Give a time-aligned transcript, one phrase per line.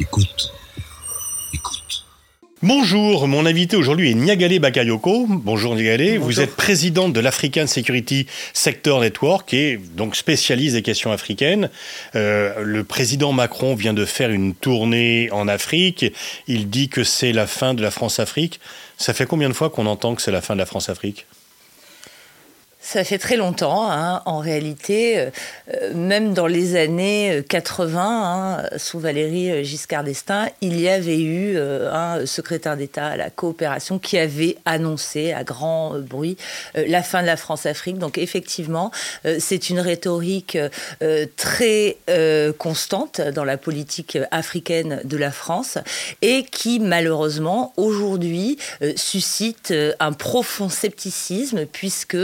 [0.00, 0.50] Écoute.
[1.52, 2.06] Écoute.
[2.62, 5.26] Bonjour, mon invité aujourd'hui est Niagale Bakayoko.
[5.28, 11.12] Bonjour Niagale, vous êtes présidente de l'African Security Sector Network et donc spécialiste des questions
[11.12, 11.68] africaines.
[12.14, 16.06] Euh, le président Macron vient de faire une tournée en Afrique.
[16.46, 18.58] Il dit que c'est la fin de la France-Afrique.
[18.96, 21.26] Ça fait combien de fois qu'on entend que c'est la fin de la France-Afrique?
[22.82, 25.30] Ça fait très longtemps, hein, en réalité, euh,
[25.74, 31.56] euh, même dans les années 80, hein, sous Valérie Giscard d'Estaing, il y avait eu
[31.56, 36.38] euh, un secrétaire d'État à la coopération qui avait annoncé à grand bruit
[36.74, 37.98] la fin de la France-Afrique.
[37.98, 38.90] Donc effectivement,
[39.38, 40.58] c'est une rhétorique
[41.36, 41.96] très
[42.58, 45.78] constante dans la politique africaine de la France
[46.22, 48.58] et qui malheureusement aujourd'hui
[48.96, 52.16] suscite un profond scepticisme puisque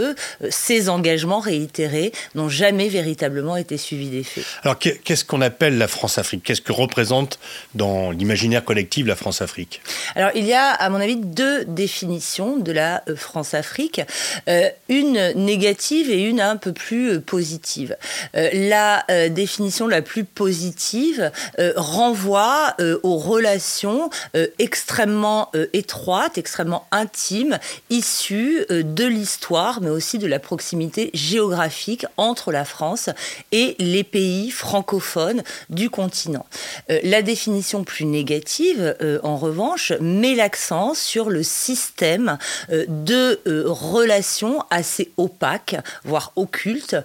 [0.50, 4.42] ces engagements réitérés n'ont jamais véritablement été suivis d'effet.
[4.62, 6.42] Alors qu'est-ce qu'on appelle la France-Afrique?
[6.44, 7.39] Qu'est-ce que représente
[7.75, 9.80] dans l'imaginaire collectif la France-Afrique?
[10.14, 14.00] Alors il y a, à mon avis, deux définitions de la euh, France-Afrique,
[14.48, 17.97] euh, une négative et une un peu plus euh, positive.
[18.34, 21.30] la définition la plus positive
[21.77, 24.11] renvoie aux relations
[24.58, 27.58] extrêmement étroites, extrêmement intimes,
[27.91, 33.11] issues de l'histoire, mais aussi de la proximité géographique entre la France
[33.53, 36.47] et les pays francophones du continent.
[36.91, 42.39] Euh, la définition plus négative, euh, en revanche, met l'accent sur le système
[42.70, 46.97] euh, de relations assez opaques, voire occultes,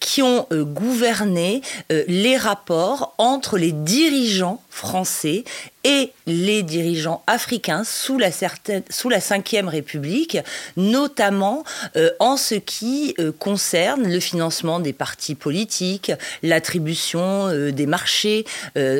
[0.00, 5.44] qui ont gouverné les rapports entre les dirigeants français
[5.84, 10.38] et les dirigeants africains sous la, certaine, sous la Ve République,
[10.76, 11.62] notamment
[11.96, 16.10] euh, en ce qui euh, concerne le financement des partis politiques,
[16.42, 18.46] l'attribution euh, des marchés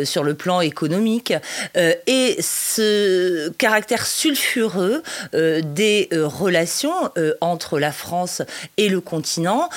[0.05, 1.33] sur le plan économique.
[1.75, 5.03] et ce caractère sulfureux
[5.33, 6.93] des relations
[7.41, 8.43] entre la France
[8.77, 9.69] et le continent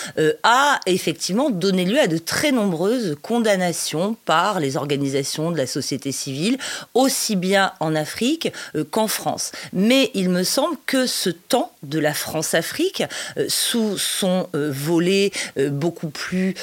[0.44, 5.87] a effectivement donné lieu à de très nombreuses condamnations par les organisations de la société
[6.12, 6.58] civile
[6.94, 9.52] aussi bien en Afrique euh, qu'en France.
[9.74, 13.04] Mais il me semble que ce temps de la France-Afrique,
[13.38, 15.32] euh, sous son euh, volet
[15.72, 16.56] beaucoup plus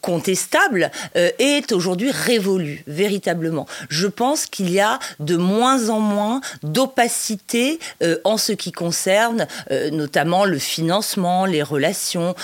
[0.00, 3.66] contestable, est aujourd'hui révolu, véritablement.
[3.88, 7.78] Je pense qu'il y a de moins en moins d'opacité
[8.24, 9.46] en ce qui concerne
[9.92, 12.34] notamment le financement, les relations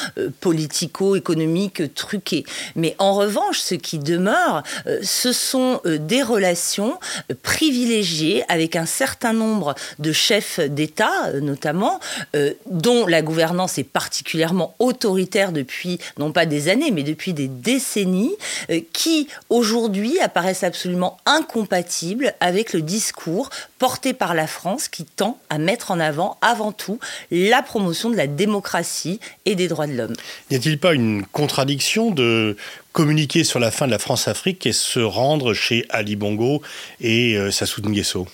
[0.41, 2.45] politico-économiques truquées.
[2.77, 4.63] Mais en revanche, ce qui demeure,
[5.03, 6.99] ce sont des relations
[7.43, 12.01] privilégié avec un certain nombre de chefs d'État, euh, notamment,
[12.35, 17.49] euh, dont la gouvernance est particulièrement autoritaire depuis, non pas des années, mais depuis des
[17.49, 18.35] décennies,
[18.71, 25.39] euh, qui aujourd'hui apparaissent absolument incompatibles avec le discours porté par la France qui tend
[25.51, 26.99] à mettre en avant avant tout
[27.31, 30.15] la promotion de la démocratie et des droits de l'homme.
[30.51, 32.57] N'y a-t-il pas une contradiction de
[32.95, 36.63] communiquer sur la fin de la France-Afrique et se rendre chez Ali Bongo
[37.01, 38.27] et euh, Sassou Nguesso.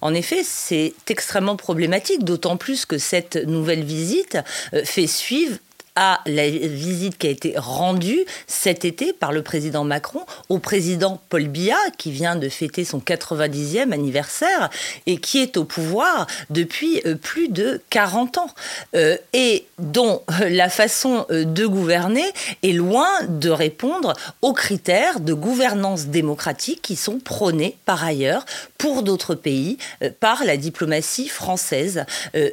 [0.00, 4.38] En effet, c'est extrêmement problématique, d'autant plus que cette nouvelle visite
[4.72, 5.58] euh, fait suivre
[5.96, 11.20] à la visite qui a été rendue cet été par le président Macron au président
[11.30, 14.70] Paul Biya, qui vient de fêter son 90e anniversaire
[15.06, 18.50] et qui est au pouvoir depuis euh, plus de 40 ans,
[18.94, 22.24] euh, et dont euh, la façon de gouverner
[22.62, 28.44] est loin de répondre aux critères de gouvernance démocratique qui sont prônés par ailleurs
[28.78, 29.78] pour d'autres pays
[30.20, 32.04] par la diplomatie française.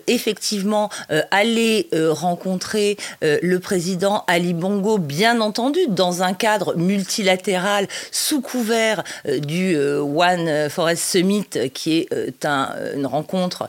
[0.08, 0.90] effectivement,
[1.32, 2.98] aller rencontrer
[3.42, 10.02] le président Ali Bongo, bien entendu, dans un cadre multilatéral sous couvert euh, du euh,
[10.02, 13.68] One Forest Summit, qui est euh, une rencontre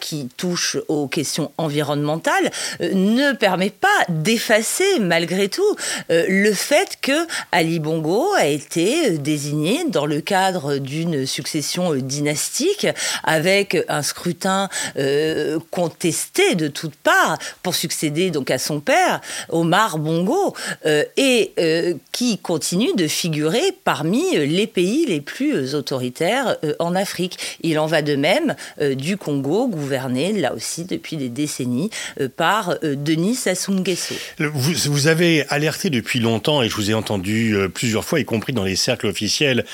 [0.00, 5.76] qui touche aux questions environnementales, ne permet pas d'effacer malgré tout
[6.08, 12.86] le fait que Ali Bongo a été désigné dans le cadre d'une succession dynastique
[13.22, 14.68] avec un scrutin
[15.70, 19.03] contesté de toutes parts pour succéder donc à son père
[19.48, 20.54] Omar Bongo,
[20.86, 26.94] euh, et euh, qui continue de figurer parmi les pays les plus autoritaires euh, en
[26.94, 27.58] Afrique.
[27.62, 31.90] Il en va de même du Congo, gouverné là aussi depuis des décennies
[32.36, 34.14] par Denis Sassou Nguesso.
[34.38, 38.52] Vous, vous, avez alerté depuis longtemps, et je vous ai entendu plusieurs fois, y compris
[38.52, 39.64] dans les cercles officiels,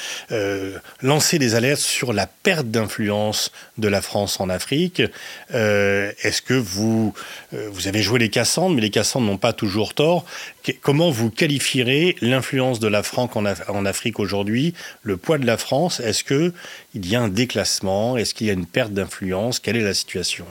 [1.03, 5.03] lancer des alertes sur la perte d'influence de la France en Afrique.
[5.51, 7.13] Est-ce que vous,
[7.53, 10.25] vous avez joué les Cassandres, mais les Cassandres n'ont pas toujours tort.
[10.83, 16.01] Comment vous qualifierez l'influence de la France en, Afrique aujourd'hui, le poids de la France?
[16.01, 16.53] Est-ce qu'il
[17.07, 18.17] y a un déclassement?
[18.17, 19.59] Est-ce qu'il y a une perte d'influence?
[19.61, 20.47] Quelle est la situation?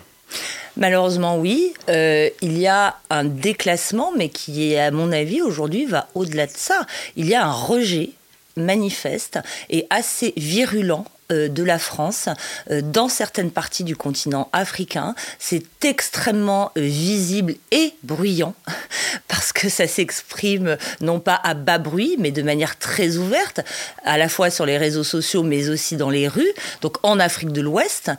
[0.78, 1.74] Malheureusement, oui.
[1.90, 6.56] Euh, il y a un déclassement, mais qui, à mon avis, aujourd'hui, va au-delà de
[6.56, 6.86] ça.
[7.16, 8.12] Il y a un rejet
[8.56, 9.40] manifeste
[9.70, 12.30] et assez virulent de la France
[12.72, 15.16] euh, dans certaines parties du continent africain.
[15.38, 18.56] C'est extrêmement euh, visible et bruyant
[19.28, 23.62] parce que ça s'exprime non pas à bas bruit mais de manière très ouverte,
[24.04, 27.52] à la fois sur les réseaux sociaux mais aussi dans les rues, donc en Afrique
[27.52, 28.12] de l'Ouest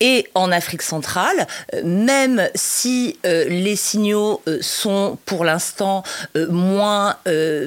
[0.00, 6.02] et en Afrique centrale, euh, même si euh, les signaux euh, sont pour l'instant
[6.50, 7.16] moins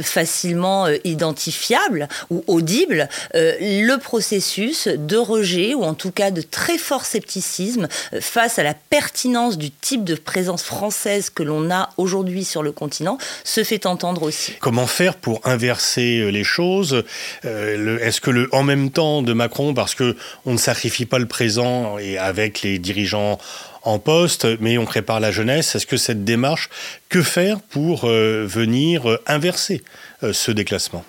[0.02, 7.06] facilement identifiables ou audibles, le processus de rejet ou en tout cas de très fort
[7.06, 7.88] scepticisme
[8.20, 12.72] face à la pertinence du type de présence française que l'on a aujourd'hui sur le
[12.72, 14.54] continent se fait entendre aussi.
[14.60, 17.04] Comment faire pour inverser les choses?
[17.44, 21.28] Est-ce que le en même temps de Macron, parce que on ne sacrifie pas le
[21.28, 23.38] présent et avec les dirigeants
[23.84, 25.76] en poste, mais on prépare la jeunesse.
[25.76, 26.70] Est-ce que cette démarche,
[27.10, 29.84] que faire pour euh, venir euh, inverser
[30.24, 31.04] euh, ce déclassement?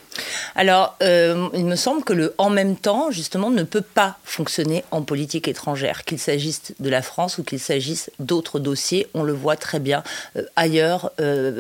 [0.54, 4.84] Alors, euh, il me semble que le en même temps, justement, ne peut pas fonctionner
[4.90, 9.06] en politique étrangère, qu'il s'agisse de la France ou qu'il s'agisse d'autres dossiers.
[9.14, 10.02] On le voit très bien
[10.36, 11.12] euh, ailleurs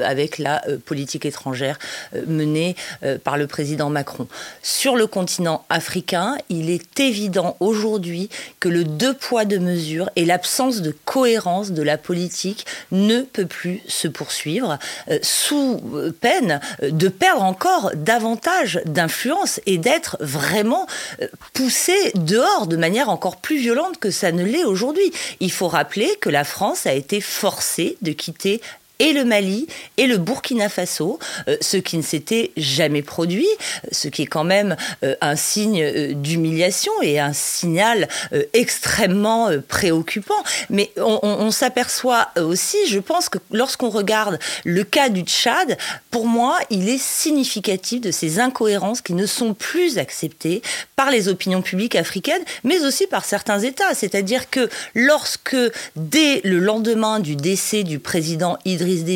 [0.04, 1.78] avec la politique étrangère
[2.26, 2.76] menée
[3.24, 4.26] par le président Macron.
[4.62, 8.28] Sur le continent africain, il est évident aujourd'hui
[8.60, 13.46] que le deux poids, deux mesures et l'absence de cohérence de la politique ne peut
[13.46, 14.78] plus se poursuivre
[15.22, 15.80] sous
[16.20, 18.41] peine de perdre encore davantage
[18.86, 20.86] d'influence et d'être vraiment
[21.20, 25.12] euh, poussé dehors de manière encore plus violente que ça ne l'est aujourd'hui.
[25.40, 28.60] Il faut rappeler que la France a été forcée de quitter
[29.02, 29.66] et le Mali
[29.96, 31.18] et le Burkina Faso,
[31.48, 33.48] euh, ce qui ne s'était jamais produit,
[33.90, 38.08] ce qui est quand même euh, un signe euh, d'humiliation et un signal
[38.52, 40.42] extrêmement préoccupant.
[40.70, 45.76] Mais on, s'aperçoit aussi, je pense que lorsqu'on regarde le cas du Tchad,
[46.10, 50.62] pour moi, il est significatif de ces incohérences qui ne sont plus acceptées
[50.94, 53.94] par les opinions publiques africaines, mais aussi par certains États.
[53.94, 55.56] C'est-à-dire que lorsque,
[55.96, 59.12] dès le lendemain du décès du président Idriss Idriss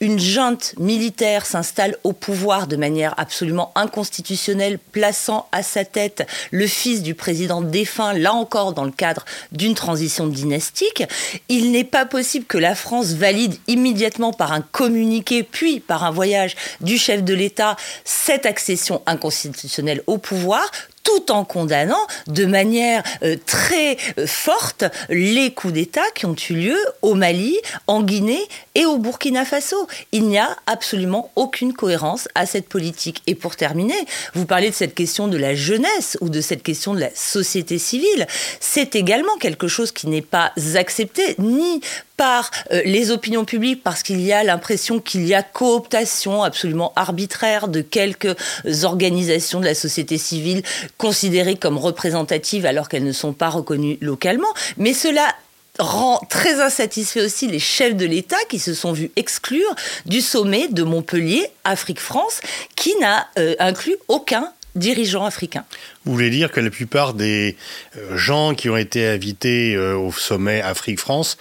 [0.00, 6.66] une junte militaire s'installe au pouvoir de manière absolument inconstitutionnelle, plaçant à sa tête le
[6.66, 11.04] fils du président défunt, là encore dans le cadre d'une transition dynastique.
[11.48, 16.10] Il n'est pas possible que la France valide immédiatement par un communiqué, puis par un
[16.10, 20.70] voyage du chef de l'État, cette accession inconstitutionnelle au pouvoir,
[21.04, 26.54] tout en condamnant de manière euh, très euh, forte les coups d'État qui ont eu
[26.54, 27.56] lieu au Mali,
[27.86, 28.42] en Guinée
[28.74, 29.86] et au Burkina Faso.
[30.12, 33.22] Il n'y a absolument aucune cohérence à cette politique.
[33.26, 33.94] Et pour terminer,
[34.34, 37.78] vous parlez de cette question de la jeunesse ou de cette question de la société
[37.78, 38.26] civile.
[38.58, 41.80] C'est également quelque chose qui n'est pas accepté ni
[42.16, 46.92] par euh, les opinions publiques parce qu'il y a l'impression qu'il y a cooptation absolument
[46.96, 48.36] arbitraire de quelques
[48.84, 50.62] organisations de la société civile
[50.98, 54.52] considérées comme représentatives alors qu'elles ne sont pas reconnues localement.
[54.76, 55.34] Mais cela
[55.78, 59.74] rend très insatisfait aussi les chefs de l'État qui se sont vus exclure
[60.06, 62.40] du sommet de Montpellier, Afrique-France,
[62.76, 65.64] qui n'a euh, inclus aucun dirigeants africains.
[66.04, 67.56] Vous voulez dire que la plupart des
[67.96, 71.38] euh, gens qui ont été invités euh, au sommet Afrique-France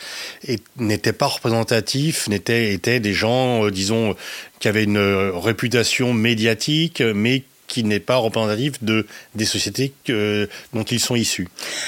[0.77, 4.15] n'étaient pas représentatifs, étaient, étaient des gens, euh, disons,
[4.59, 9.93] qui avaient une réputation médiatique, mais qui n'est pas représentatif de, des sociétés
[10.73, 11.47] dont ils sont issus.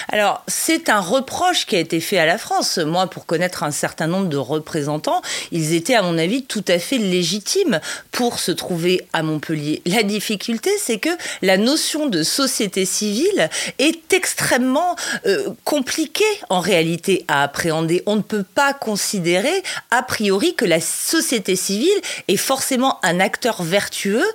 [0.09, 2.79] Alors, c'est un reproche qui a été fait à la France.
[2.79, 6.79] Moi, pour connaître un certain nombre de représentants, ils étaient, à mon avis, tout à
[6.79, 7.79] fait légitimes
[8.11, 9.83] pour se trouver à Montpellier.
[9.85, 11.11] La difficulté, c'est que
[11.43, 14.95] la notion de société civile est extrêmement
[15.27, 18.01] euh, compliquée, en réalité, à appréhender.
[18.07, 19.61] On ne peut pas considérer,
[19.91, 24.25] a priori, que la société civile est forcément un acteur vertueux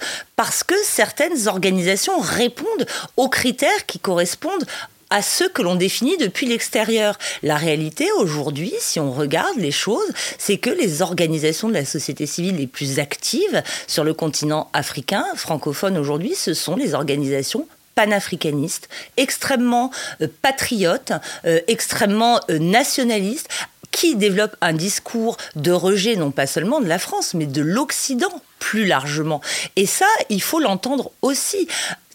[0.41, 2.87] parce que certaines organisations répondent
[3.19, 4.65] aux critères qui correspondent
[5.11, 7.19] à ceux que l'on définit depuis l'extérieur.
[7.43, 12.25] La réalité aujourd'hui, si on regarde les choses, c'est que les organisations de la société
[12.25, 18.89] civile les plus actives sur le continent africain, francophone aujourd'hui, ce sont les organisations panafricanistes,
[19.19, 19.91] extrêmement
[20.23, 21.13] euh, patriotes,
[21.45, 23.51] euh, extrêmement euh, nationalistes,
[23.91, 28.41] qui développent un discours de rejet non pas seulement de la France, mais de l'Occident
[28.61, 29.41] plus largement.
[29.75, 31.67] Et ça, il faut l'entendre aussi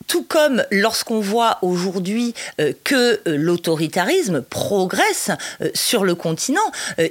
[0.07, 6.61] tout comme lorsqu'on voit aujourd'hui euh, que euh, l'autoritarisme progresse euh, sur le continent,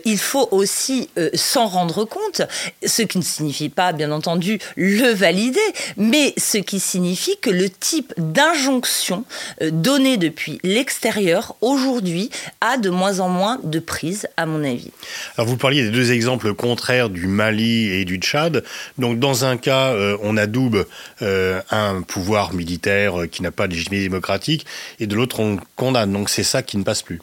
[0.04, 2.42] il faut aussi s'en rendre compte,
[2.84, 5.58] ce qui ne signifie pas, bien entendu, le valider,
[5.96, 9.24] mais ce qui signifie que le type d'injonction
[9.60, 14.90] donnée depuis l'extérieur aujourd'hui a de moins en moins de prise, à mon avis.
[15.36, 18.64] Alors vous parliez des deux exemples contraires du Mali et du Tchad.
[18.98, 20.84] Donc dans un cas, on adoube
[21.20, 24.66] un pouvoir militaire euh, qui n'a pas de légitimité démocratique,
[25.00, 26.12] et de l'autre, on condamne.
[26.12, 27.20] Donc c'est ça qui ne passe plus.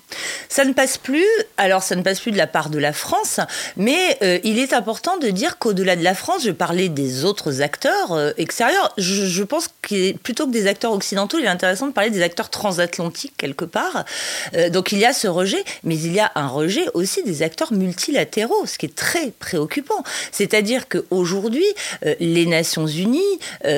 [0.49, 1.25] Ça ne passe plus.
[1.57, 3.39] Alors ça ne passe plus de la part de la France,
[3.77, 7.61] mais euh, il est important de dire qu'au-delà de la France, je parlais des autres
[7.61, 8.93] acteurs euh, extérieurs.
[8.97, 12.49] Je, pense que plutôt que des acteurs occidentaux, il est intéressant de parler des acteurs
[12.49, 14.05] transatlantiques quelque part.
[14.69, 17.73] donc il y a ce rejet, mais il y a un rejet aussi des acteurs
[17.73, 20.03] multilatéraux, ce qui est très préoccupant.
[20.31, 21.65] C'est-à-dire qu'aujourd'hui,
[22.19, 23.19] les Nations Unies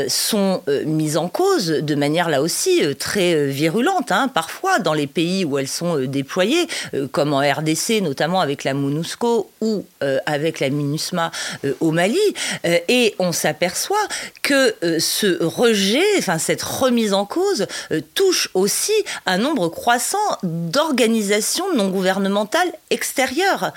[0.08, 4.94] sont mises en cause de manière là aussi euh, très euh, virulente, hein, parfois dans
[4.94, 6.68] les pays où elles sont euh, déployées,
[7.12, 9.86] comme en RDC, notamment avec la MONUSCO ou
[10.26, 11.32] avec la MINUSMA
[11.80, 12.20] au Mali.
[12.64, 14.06] et on s'aperçoit
[14.42, 17.68] que ce rejet, enfin cette remise en cause,
[18.14, 18.94] touche aussi
[19.26, 23.74] un nombre croissant d'organisations non gouvernementales extérieures.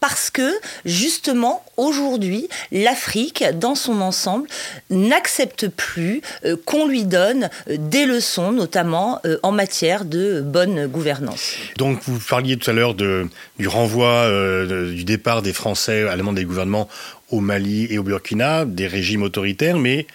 [0.00, 4.48] parce que, justement, aujourd'hui, l'Afrique, dans son ensemble,
[4.90, 6.22] n'accepte plus
[6.64, 11.54] qu'on lui donne euh, des leçons, notamment euh, en matière de bonne gouvernance.
[11.76, 16.44] Donc vous parliez tout à l'heure du renvoi euh, du départ des Français allemands des
[16.44, 16.88] gouvernements
[17.30, 20.06] au Mali et au Burkina, des régimes autoritaires, mais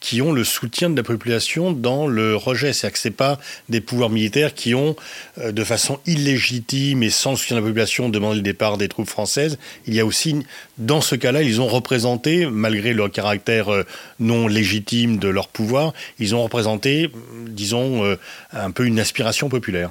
[0.00, 2.72] qui ont le soutien de la population dans le rejet.
[2.72, 3.38] C'est-à-dire que ce pas
[3.68, 4.96] des pouvoirs militaires qui ont,
[5.38, 9.08] euh, de façon illégitime et sans soutien de la population, demandé le départ des troupes
[9.08, 9.58] françaises.
[9.86, 10.36] Il y a aussi,
[10.78, 13.84] dans ce cas-là, ils ont représenté, malgré leur caractère euh,
[14.20, 17.10] non légitime de leur pouvoir, ils ont représenté,
[17.48, 18.16] disons, euh,
[18.52, 19.90] un peu une aspiration populaire.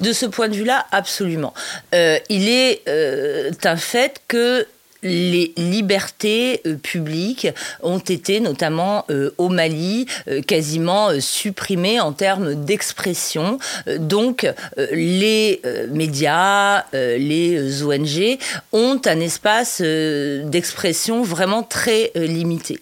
[0.00, 1.54] De ce point de vue-là, absolument.
[1.92, 4.66] il est un fait que
[5.06, 7.48] les libertés euh, publiques
[7.82, 13.58] ont été, notamment euh, au Mali, euh, quasiment supprimées en termes d'expression.
[13.98, 14.46] donc,
[14.92, 15.60] les
[15.90, 18.38] médias, les ONG
[18.72, 22.80] ont un espace d'expression vraiment très limité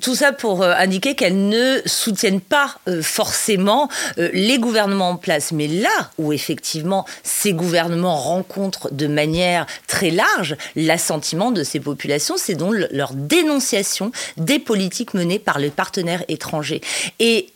[0.00, 5.16] tout ça pour euh, indiquer qu'elles ne soutiennent pas euh, forcément euh, les gouvernements en
[5.16, 5.52] place.
[5.52, 12.36] Mais là où effectivement ces gouvernements rencontrent de manière très large l'assentiment de ces populations,
[12.38, 16.80] c'est donc leur dénonciation des politiques menées par les partenaires étrangers.
[17.18, 17.52] Et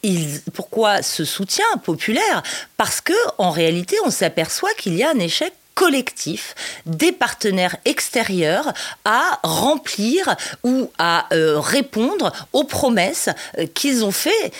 [0.52, 2.42] pourquoi ce soutien populaire?
[2.76, 8.74] Parce que en réalité, on s'aperçoit qu'il y a un échec collectif des partenaires extérieurs
[9.06, 14.52] à remplir ou à euh, répondre aux promesses euh, qu'ils ont fait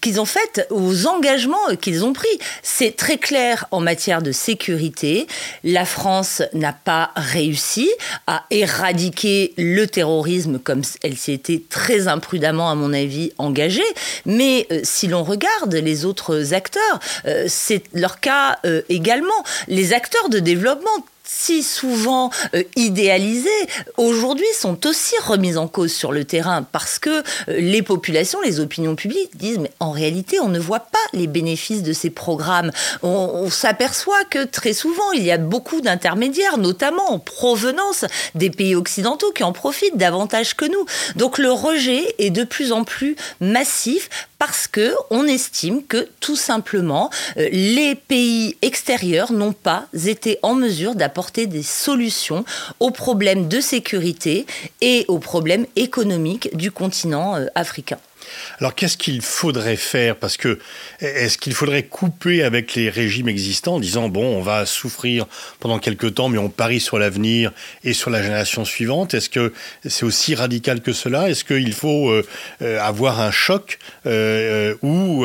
[0.00, 2.28] qu'ils ont fait aux engagements qu'ils ont pris.
[2.62, 5.26] C'est très clair en matière de sécurité.
[5.64, 7.90] La France n'a pas réussi
[8.26, 13.82] à éradiquer le terrorisme comme elle s'y était très imprudemment, à mon avis, engagée.
[14.26, 19.44] Mais euh, si l'on regarde les autres acteurs, euh, c'est leur cas euh, également.
[19.68, 23.50] Les acteurs de développement si souvent euh, idéalisées,
[23.98, 28.60] aujourd'hui sont aussi remises en cause sur le terrain parce que euh, les populations, les
[28.60, 32.72] opinions publiques disent mais en réalité on ne voit pas les bénéfices de ces programmes.
[33.02, 38.04] On, s'aperçoit que très souvent il y a beaucoup d'intermédiaires, notamment en provenance
[38.34, 40.86] des pays occidentaux qui en profitent davantage que nous.
[41.16, 44.08] Donc le rejet est de plus en plus massif
[44.38, 50.54] parce que on estime que tout simplement euh, les pays extérieurs n'ont pas été en
[50.54, 52.44] mesure d'apporter des solutions
[52.80, 54.46] aux problèmes de sécurité
[54.80, 57.98] et aux problèmes économiques du continent euh, africain.
[58.60, 60.16] Alors qu'est-ce qu'il faudrait faire?
[60.16, 60.58] Parce que
[61.00, 65.26] est-ce qu'il faudrait couper avec les régimes existants en disant bon, on va souffrir
[65.60, 67.52] pendant quelques temps, mais on parie sur l'avenir
[67.84, 69.14] et sur la génération suivante?
[69.14, 69.52] Est-ce que
[69.86, 71.30] c'est aussi radical que cela?
[71.30, 72.26] Est-ce qu'il faut euh,
[72.62, 75.24] euh, avoir un choc euh, où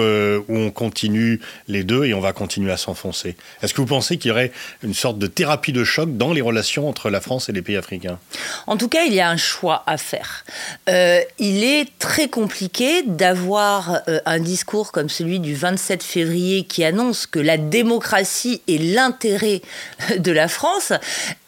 [0.50, 3.35] on continue les deux et on va continuer à s'enfoncer?
[3.62, 4.51] Est-ce que vous pensez qu'il y aurait
[4.83, 7.77] une sorte de thérapie de choc dans les relations entre la France et les pays
[7.77, 8.19] africains?
[8.67, 10.45] En tout cas, il y a un choix à faire.
[10.88, 17.27] il est très compliqué d'avoir euh, un discours comme celui du 27 février qui annonce
[17.27, 19.61] que la démocratie est l'intérêt
[20.17, 20.93] de la France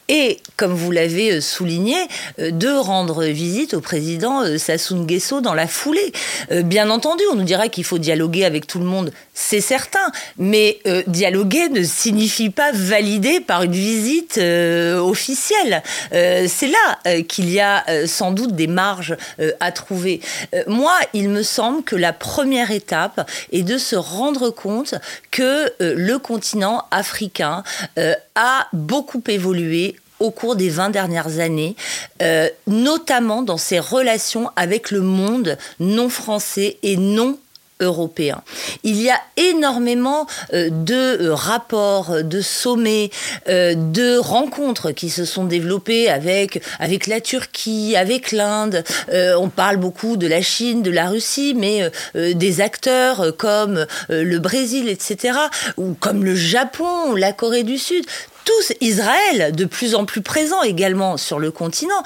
[0.09, 1.95] et, comme vous l'avez souligné,
[2.37, 6.13] de rendre visite au président Sassou Nguesso dans la foulée.
[6.51, 10.79] Bien entendu, on nous dirait qu'il faut dialoguer avec tout le monde, c'est certain, mais
[11.07, 15.81] dialoguer ne signifie pas valider par une visite officielle.
[16.11, 19.15] c'est là qu'il y a sans doute des marges
[19.59, 20.21] à trouver.
[20.67, 24.95] moi, il me semble que la première étape est de se rendre compte
[25.31, 27.63] que euh, le continent africain
[27.97, 31.75] euh, a beaucoup évolué au cours des 20 dernières années,
[32.21, 37.37] euh, notamment dans ses relations avec le monde non français et non
[37.81, 38.41] européen.
[38.83, 43.09] Il y a énormément euh, de euh, rapports, de sommets,
[43.49, 48.83] euh, de rencontres qui se sont développées avec, avec la Turquie, avec l'Inde.
[49.11, 54.89] on parle beaucoup de la Chine, de la Russie, mais des acteurs comme le Brésil,
[54.89, 55.37] etc.,
[55.77, 58.05] ou comme le Japon, la Corée du Sud,
[58.45, 62.03] tous, Israël, de plus en plus présent également sur le continent,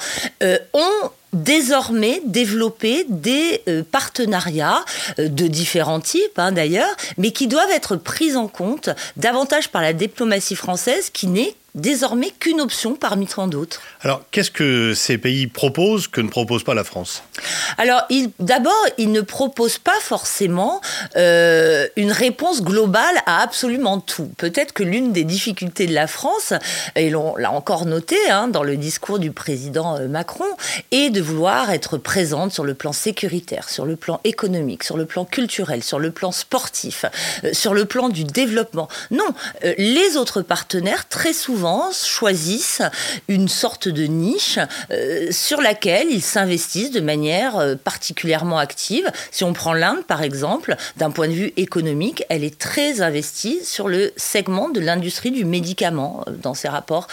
[0.72, 4.84] ont désormais développer des euh, partenariats
[5.18, 9.82] euh, de différents types hein, d'ailleurs, mais qui doivent être pris en compte davantage par
[9.82, 13.80] la diplomatie française qui n'est désormais qu'une option parmi tant d'autres.
[14.02, 17.22] Alors, qu'est-ce que ces pays proposent que ne propose pas la France?
[17.78, 18.02] Alors,
[18.38, 20.80] d'abord, ils ne proposent pas forcément
[21.16, 24.30] euh, une réponse globale à absolument tout.
[24.36, 26.52] Peut-être que l'une des difficultés de la France,
[26.96, 30.44] et l'on l'a encore noté hein, dans le discours du président euh, Macron,
[30.90, 35.06] est de vouloir être présente sur le plan sécuritaire, sur le plan économique, sur le
[35.06, 37.04] plan culturel, sur le plan sportif,
[37.44, 38.88] euh, sur le plan du développement.
[39.10, 39.26] Non,
[39.78, 41.59] les autres partenaires, très souvent,
[41.92, 42.82] choisissent
[43.28, 44.58] une sorte de niche
[44.90, 49.10] euh, sur laquelle ils s'investissent de manière euh, particulièrement active.
[49.30, 53.60] Si on prend l'Inde, par exemple, d'un point de vue économique, elle est très investie
[53.64, 57.06] sur le segment de l'industrie du médicament euh, dans ses rapports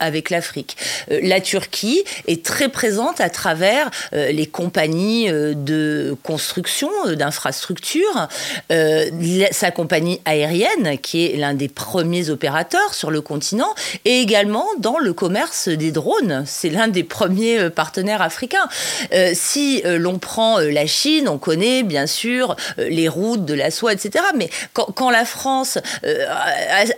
[0.00, 0.76] avec l'Afrique.
[1.08, 8.28] la Turquie est très présente à travers les compagnies de construction, d'infrastructures,
[8.70, 14.98] sa compagnie aérienne, qui est l'un des premiers opérateurs sur le continent, et également dans
[14.98, 16.44] le commerce des drones.
[16.46, 18.66] C'est l'un des premiers euh, partenaires africains.
[19.12, 23.70] Euh, si euh, l'on prend la Chine, on connaît bien sûr les routes de la
[23.70, 24.24] soie, etc.
[24.36, 25.78] Mais quand, la France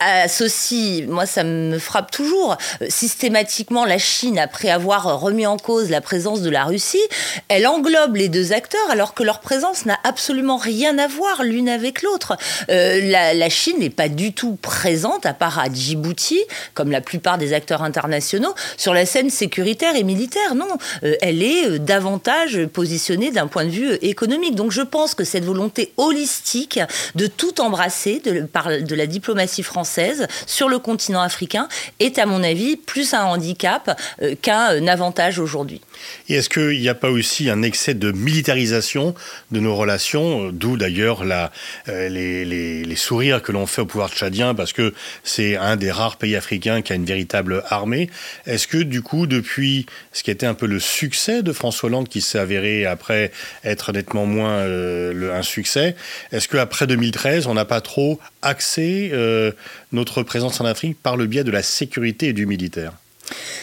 [0.00, 2.56] associe, moi ça me frappe toujours,
[2.88, 7.02] systématiquement la Chine, après avoir remis en cause la présence de la Russie,
[7.48, 11.68] elle englobe les deux acteurs alors que leur présence n'a absolument rien à voir l'une
[11.68, 12.36] avec l'autre.
[12.68, 16.40] la, la Chine n'est pas du tout présente, à part à Djibouti,
[16.74, 20.54] comme la plupart des acteurs internationaux, sur la scène sécuritaire et militaire.
[20.54, 20.66] Non,
[21.02, 24.54] euh, elle est euh, davantage positionnée d'un point de vue euh, économique.
[24.54, 26.80] Donc je pense que cette volonté holistique
[27.14, 31.68] de tout embrasser de, par de la diplomatie française sur le continent africain
[32.00, 34.00] est, à mon avis, plus un handicap
[34.42, 35.80] qu'un avantage aujourd'hui.
[36.28, 39.14] Et est-ce qu'il n'y a pas aussi un excès de militarisation
[39.50, 44.54] de nos relations, d'où d'ailleurs les, les, les, sourires que l'on fait au pouvoir tchadien,
[44.54, 44.94] parce que
[45.24, 48.10] c'est un des rares pays africains qui a une véritable armée.
[48.46, 52.08] Est-ce que du coup, depuis ce qui était un peu le succès de François Hollande,
[52.08, 53.32] qui s'est avéré après
[53.64, 55.96] être nettement moins euh, un succès,
[56.32, 59.52] est-ce qu'après 2013, on n'a pas trop axé euh,
[59.92, 62.92] notre présence en Afrique par le biais de la sécurité et du militaire?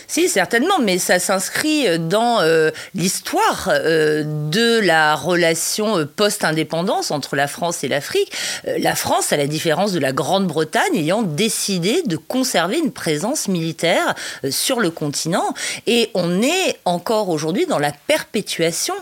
[0.08, 7.36] Si, certainement, mais ça s'inscrit euh, dans euh, l'histoire euh, de la relation post-indépendance entre
[7.36, 8.32] la France et l'Afrique.
[8.66, 14.14] la France, à la différence de la Grande-Bretagne, ayant décidé de conserver une présence militaire
[14.50, 15.54] sur le continent.
[15.88, 18.94] Et on est encore aujourd'hui dans la perpétuation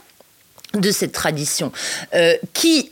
[0.73, 1.73] de cette tradition,
[2.53, 2.91] qui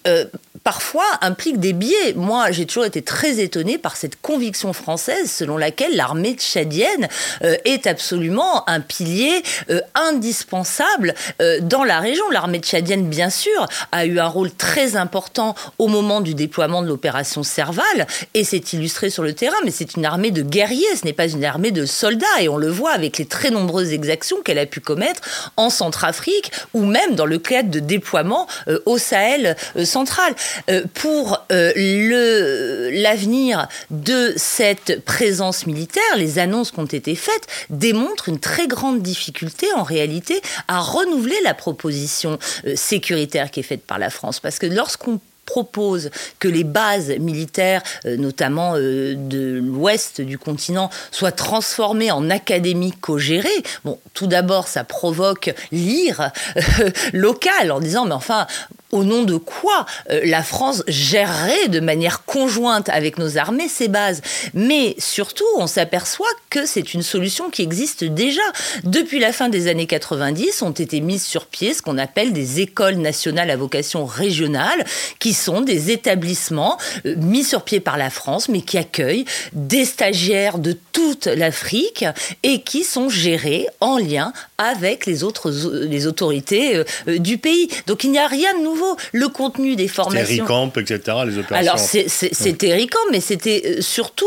[0.69, 2.13] parfois implique des biais.
[2.15, 7.07] Moi, j'ai toujours été très étonnée par cette conviction française selon laquelle l'armée tchadienne
[7.41, 12.23] euh, est absolument un pilier euh, indispensable euh, dans la région.
[12.29, 16.87] L'armée tchadienne, bien sûr, a eu un rôle très important au moment du déploiement de
[16.87, 18.05] l'opération Serval
[18.35, 21.29] et c'est illustré sur le terrain, mais c'est une armée de guerriers, ce n'est pas
[21.29, 24.67] une armée de soldats et on le voit avec les très nombreuses exactions qu'elle a
[24.67, 28.45] pu commettre en Centrafrique ou même dans le cadre de déploiement
[28.85, 30.35] au Sahel central.
[30.69, 38.29] Euh, pour euh, l'avenir de cette présence militaire, les annonces qui ont été faites démontrent
[38.29, 43.85] une très grande difficulté en réalité à renouveler la proposition euh, sécuritaire qui est faite
[43.85, 44.39] par la France.
[44.39, 52.11] Parce que lorsqu'on propose que les bases militaires, notamment de l'ouest du continent, soient transformées
[52.11, 56.31] en académies co-gérées, bon, tout d'abord, ça provoque l'ire
[57.13, 58.45] locale en disant, mais enfin,
[58.91, 63.87] au nom de quoi euh, la France gérerait de manière conjointe avec nos armées ces
[63.87, 64.21] bases.
[64.53, 68.41] Mais surtout, on s'aperçoit que c'est une solution qui existe déjà.
[68.83, 72.61] Depuis la fin des années 90, ont été mises sur pied ce qu'on appelle des
[72.61, 74.83] écoles nationales à vocation régionale,
[75.19, 79.85] qui sont des établissements euh, mis sur pied par la France, mais qui accueillent des
[79.85, 82.05] stagiaires de toute l'Afrique
[82.43, 85.51] et qui sont gérés en lien avec les autres
[85.85, 86.75] les autorités
[87.07, 87.69] euh, du pays.
[87.87, 88.78] Donc il n'y a rien de nouveau
[89.11, 90.45] le contenu des formations.
[90.45, 91.55] Camp, etc., les opérations.
[91.55, 94.25] Alors, c'était Ricamp, mais c'était euh, surtout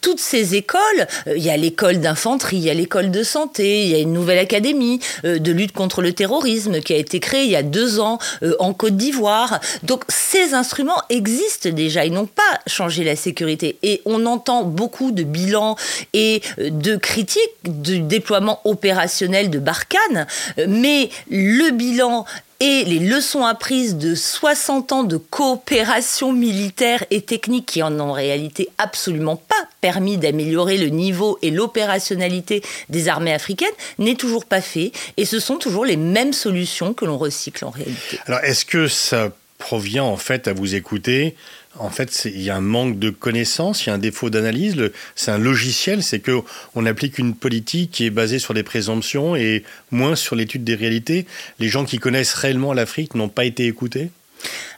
[0.00, 0.80] toutes ces écoles.
[1.26, 3.98] Euh, il y a l'école d'infanterie, il y a l'école de santé, il y a
[3.98, 7.56] une nouvelle académie euh, de lutte contre le terrorisme qui a été créée il y
[7.56, 8.18] a deux ans
[8.58, 9.60] en Côte d'Ivoire.
[9.82, 12.04] Donc, ces instruments existent déjà.
[12.04, 13.78] Ils n'ont pas changé la sécurité.
[13.82, 15.76] Et on entend beaucoup de bilans
[16.12, 20.26] et de critiques du déploiement opérationnel de Barkhane,
[20.68, 22.24] mais le bilan
[22.60, 28.10] et les leçons apprises de 60 ans de coopération militaire et technique qui en ont
[28.10, 34.44] en réalité absolument pas permis d'améliorer le niveau et l'opérationnalité des armées africaines n'est toujours
[34.44, 38.18] pas fait et ce sont toujours les mêmes solutions que l'on recycle en réalité.
[38.26, 41.36] Alors est-ce que ça provient en fait à vous écouter
[41.78, 44.76] en fait, il y a un manque de connaissances, il y a un défaut d'analyse.
[45.16, 46.40] C'est un logiciel, c'est que
[46.74, 50.74] on applique une politique qui est basée sur des présomptions et moins sur l'étude des
[50.74, 51.26] réalités.
[51.58, 54.10] Les gens qui connaissent réellement l'Afrique n'ont pas été écoutés.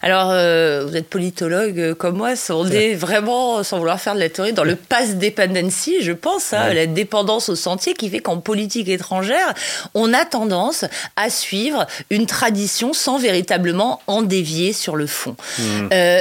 [0.02, 4.20] Alors, euh, vous êtes politologue euh, comme moi, on est vraiment, sans vouloir faire de
[4.20, 8.20] la théorie, dans le pass dependency, je pense, hein, la dépendance au sentier qui fait
[8.20, 9.54] qu'en politique étrangère,
[9.94, 10.84] on a tendance
[11.16, 15.34] à suivre une tradition sans véritablement en dévier sur le fond.
[15.58, 15.88] Mmh.
[15.92, 16.20] Euh,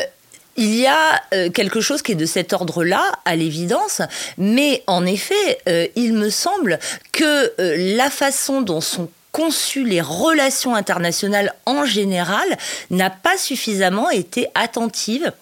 [0.56, 4.02] il y a euh, quelque chose qui est de cet ordre-là, à l'évidence,
[4.38, 6.80] mais en effet, euh, il me semble
[7.12, 12.48] que euh, la façon dont sont conçues les relations internationales en général
[12.90, 15.34] n'a pas suffisamment été attentive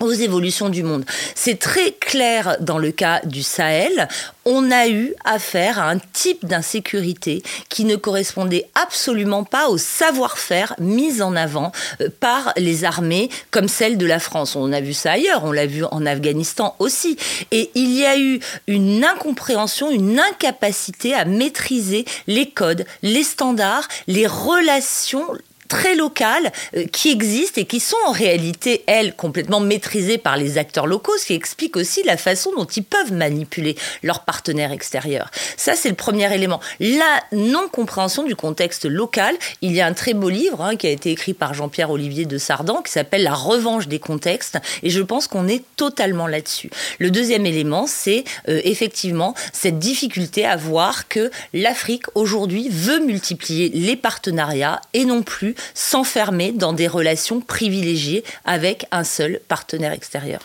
[0.00, 1.04] aux évolutions du monde.
[1.34, 4.08] C'est très clair dans le cas du Sahel.
[4.44, 10.74] On a eu affaire à un type d'insécurité qui ne correspondait absolument pas au savoir-faire
[10.80, 14.56] mis en avant euh, par les armées comme celle de la France.
[14.56, 17.16] On a vu ça ailleurs, on l'a vu en Afghanistan aussi.
[17.52, 23.86] Et il y a eu une incompréhension, une incapacité à maîtriser les codes, les standards,
[24.08, 25.26] les relations
[25.74, 30.56] très locales euh, qui existent et qui sont en réalité, elles, complètement maîtrisées par les
[30.56, 35.30] acteurs locaux, ce qui explique aussi la façon dont ils peuvent manipuler leurs partenaires extérieurs.
[35.56, 36.60] Ça, c'est le premier élément.
[36.78, 39.34] La non-compréhension du contexte local.
[39.62, 42.24] Il y a un très beau livre hein, qui a été écrit par Jean-Pierre Olivier
[42.24, 46.70] de Sardan qui s'appelle La revanche des contextes et je pense qu'on est totalement là-dessus.
[47.00, 53.70] Le deuxième élément, c'est euh, effectivement cette difficulté à voir que l'Afrique aujourd'hui veut multiplier
[53.70, 60.40] les partenariats et non plus s'enfermer dans des relations privilégiées avec un seul partenaire extérieur.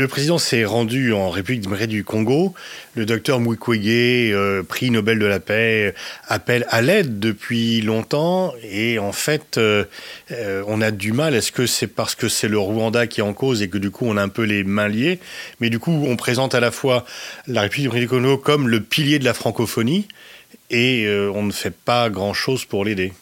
[0.00, 2.54] Le président s'est rendu en République du Congo.
[2.94, 5.94] Le docteur Mukwege, euh, prix Nobel de la paix,
[6.26, 8.54] appelle à l'aide depuis longtemps.
[8.62, 9.84] Et en fait, euh,
[10.32, 11.34] euh, on a du mal.
[11.34, 13.90] Est-ce que c'est parce que c'est le Rwanda qui est en cause et que du
[13.90, 15.18] coup on a un peu les mains liées?
[15.60, 17.04] Mais du coup, on présente à la fois
[17.46, 20.08] la République du Congo comme le pilier de la francophonie
[20.70, 23.12] et on ne fait pas grand-chose pour l'aider.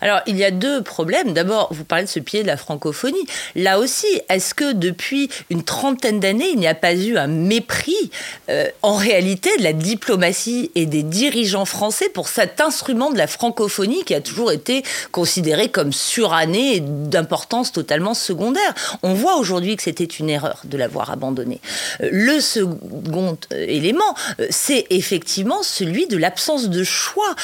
[0.00, 1.32] Alors, il y a deux problèmes.
[1.32, 3.26] D'abord, vous parlez de ce pied de la francophonie.
[3.54, 8.10] Là aussi, est-ce que depuis une trentaine d'années, il n'y a pas eu un mépris,
[8.48, 13.26] euh, en réalité, de la diplomatie et des dirigeants français pour cet instrument de la
[13.26, 14.82] francophonie qui a toujours été
[15.12, 18.74] considéré comme suranné et d'importance totalement secondaire?
[19.02, 21.60] On voit aujourd'hui que c'était une erreur de l'avoir abandonné.
[22.02, 24.14] Euh, le second euh, élément,
[24.50, 27.34] c'est effectivement celui de l'absence de choix.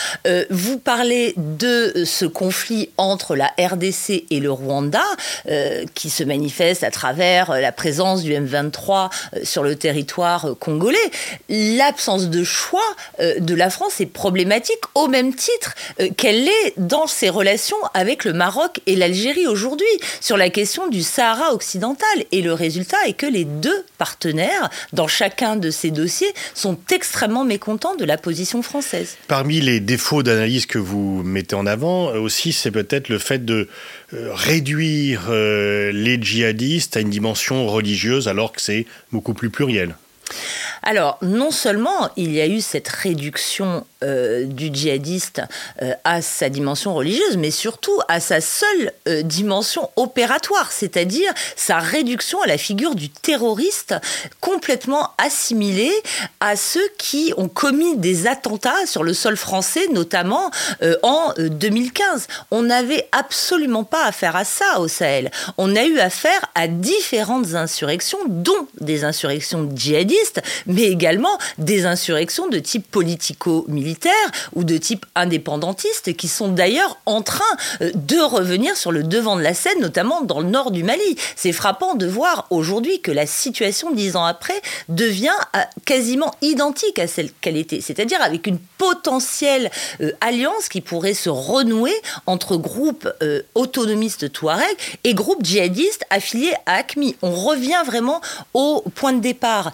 [0.51, 5.03] Vous parlez de ce conflit entre la RDC et le Rwanda,
[5.49, 10.55] euh, qui se manifeste à travers euh, la présence du M23 euh, sur le territoire
[10.59, 10.99] congolais,
[11.49, 12.81] l'absence de choix
[13.21, 15.75] de la France est problématique au même titre
[16.17, 19.87] qu'elle l'est dans ses relations avec le Maroc et l'Algérie aujourd'hui
[20.21, 22.09] sur la question du Sahara occidental.
[22.33, 27.45] Et le résultat est que les deux partenaires, dans chacun de ces dossiers, sont extrêmement
[27.45, 29.17] mécontents de la position française.
[29.29, 33.69] Parmi les défauts d'analyse que vous mettez en avant, aussi, c'est peut-être le fait de
[34.13, 39.97] euh, réduire euh, les djihadistes à une dimension religieuse alors que c'est beaucoup plus pluriel.
[40.83, 45.43] Alors, non seulement il y a eu cette réduction euh, du djihadiste
[45.83, 51.81] euh, à sa dimension religieuse, mais surtout à sa seule euh, dimension opératoire, c'est-à-dire sa
[51.81, 53.95] réduction à la figure du terroriste
[54.40, 55.93] complètement assimilé
[56.40, 60.51] à ceux qui ont commis des attentats sur le sol français, notamment
[61.03, 62.27] en 2015.
[62.51, 65.31] On n'avait absolument pas affaire à ça au Sahel.
[65.59, 70.20] On a eu affaire à différentes insurrections, dont des insurrections djihadistes,
[70.67, 74.13] mais également des insurrections de type politico-militaire
[74.55, 77.41] ou de type indépendantiste qui sont d'ailleurs en train
[77.81, 81.17] euh, de revenir sur le devant de la scène, notamment dans le nord du Mali.
[81.37, 86.99] C'est frappant de voir aujourd'hui que la situation dix ans après devient euh, quasiment identique
[86.99, 91.95] à celle qu'elle était, c'est-à-dire avec une potentielle euh, alliance qui pourrait se renouer
[92.27, 93.09] entre groupes
[93.55, 97.17] autonomistes touareg et groupes djihadistes affiliés à ACMI.
[97.23, 98.21] On revient vraiment
[98.55, 99.73] au point de départ.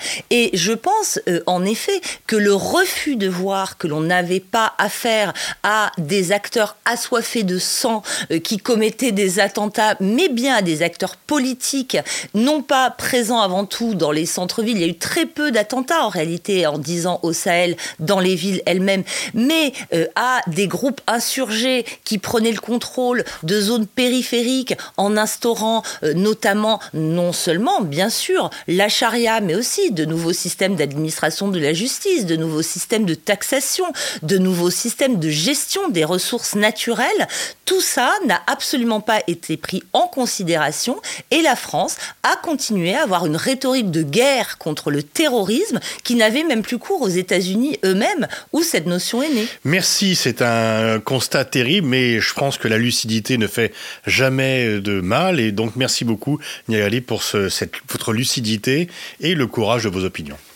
[0.52, 5.92] Je pense en effet que le refus de voir que l'on n'avait pas affaire à
[5.98, 11.16] des acteurs assoiffés de sang euh, qui commettaient des attentats, mais bien à des acteurs
[11.16, 11.96] politiques,
[12.34, 14.76] non pas présents avant tout dans les centres-villes.
[14.76, 18.34] Il y a eu très peu d'attentats en réalité en disant au Sahel, dans les
[18.34, 24.74] villes elles-mêmes, mais euh, à des groupes insurgés qui prenaient le contrôle de zones périphériques
[24.96, 30.76] en instaurant euh, notamment, non seulement, bien sûr, la charia, mais aussi de nouveaux systèmes
[30.76, 33.84] d'administration de la justice, de nouveaux systèmes de taxation,
[34.22, 37.28] de nouveaux systèmes de gestion des ressources naturelles.
[37.64, 43.02] Tout ça n'a absolument pas été pris en considération et la France a continué à
[43.02, 47.78] avoir une rhétorique de guerre contre le terrorisme qui n'avait même plus cours aux États-Unis
[47.84, 49.48] eux-mêmes où cette notion est née.
[49.64, 53.72] Merci, c'est un constat terrible, mais je pense que la lucidité ne fait
[54.06, 58.88] jamais de mal et donc merci beaucoup Niagali pour cette, votre lucidité
[59.20, 60.04] et le courage de vos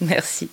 [0.00, 0.50] Merci.